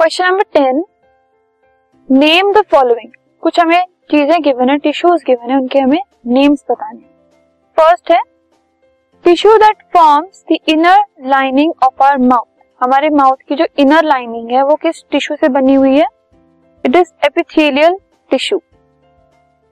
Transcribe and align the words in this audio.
Question 0.00 0.24
number 0.24 0.42
ten 0.54 0.82
name 2.08 2.52
the 2.52 2.60
following 2.70 3.10
कुछ 3.42 3.58
हमें 3.60 3.84
चीज़ें 4.10 4.42
गिवन 4.42 4.70
है 4.70 4.76
टिश्यूज 4.78 5.22
गिवन 5.26 5.50
है, 5.50 5.56
उनके 5.56 5.78
हमें 5.78 6.00
नेम्स 6.26 6.64
बताने 6.70 7.00
फ़र्स्ट 7.76 8.10
है 8.12 8.20
tissue 9.24 9.56
that 9.58 9.82
forms 9.96 10.44
the 10.52 10.56
inner 10.68 11.04
lining 11.26 11.72
of 11.84 12.02
our 12.02 12.18
mouth 12.18 12.64
हमारे 12.80 13.10
माउथ 13.10 13.46
की 13.48 13.54
जो 13.54 13.66
इनर 13.78 14.04
लाइनिंग 14.04 14.50
है, 14.50 14.62
वो 14.62 14.76
किस 14.76 15.04
टिश्यू 15.10 15.36
से 15.36 15.48
बनी 15.58 15.74
हुई 15.74 15.96
है? 15.98 16.06
It 16.84 16.96
is 16.96 17.12
epithelial 17.26 17.98
tissue 18.30 18.60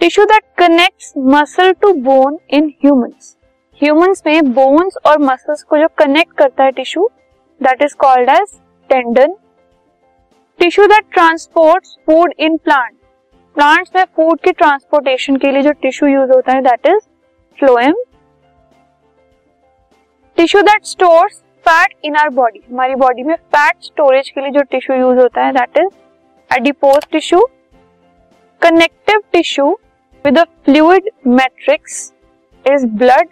tissue 0.00 0.24
that 0.26 0.44
connects 0.58 1.12
muscle 1.16 1.72
to 1.72 1.92
bone 2.02 2.38
in 2.50 2.72
humans 2.84 3.36
humans 3.80 4.22
में 4.26 4.52
बोन्स 4.54 4.98
और 5.06 5.22
मसल्स 5.22 5.62
को 5.62 5.78
जो 5.78 5.88
कनेक्ट 5.98 6.38
करता 6.38 6.64
है 6.64 6.70
tissue 6.72 7.10
that 7.60 7.82
is 7.82 7.96
called 8.00 8.30
as 8.30 8.58
tendon 8.90 9.36
tissue 10.60 10.86
that 10.86 11.04
transport 11.12 11.86
food 12.06 12.32
in 12.38 12.56
plant. 12.56 12.92
Plants 13.56 13.90
में 13.96 14.04
फ़ूड 14.16 14.40
के 14.40 14.52
ट्रांसपोर्टेशन 14.52 15.36
के 15.36 15.52
लिए 15.52 15.62
जो 15.62 15.70
टिश्यू 15.82 16.08
यूज़ 16.08 16.32
होता 16.32 16.52
है 16.52 16.62
that 16.62 16.86
is 16.86 16.98
phloem 17.58 17.94
tissue 20.38 20.62
that 20.62 20.84
stores 20.86 21.40
fat 21.66 21.94
in 22.04 22.16
our 22.16 22.28
body. 22.34 22.62
हमारी 22.70 22.94
बॉडी 22.94 23.22
में 23.22 23.34
फैट 23.34 23.82
स्टोरेज 23.84 24.30
के 24.30 24.40
लिए 24.40 24.50
जो 24.50 24.62
टिश्यू 24.70 24.96
यूज़ 24.96 25.18
होता 25.18 25.44
है 25.44 25.52
that 25.52 25.78
is 25.78 26.54
adipose 26.58 27.06
tissue 27.12 27.40
connective 28.62 29.22
tissue 29.32 29.70
with 30.24 30.38
fluid 30.64 31.10
matrix 31.28 32.12
is 32.64 32.86
blood 32.96 33.28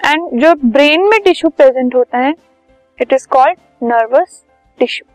and 0.00 0.40
जो 0.40 0.54
ब्रेन 0.70 1.08
में 1.10 1.20
टिश्यू 1.24 1.50
प्रेजेंट 1.50 1.94
होता 1.94 2.18
है 2.18 2.34
it 2.98 3.12
is 3.12 3.28
called 3.28 3.58
nervous 3.84 4.44
tissue 4.78 5.14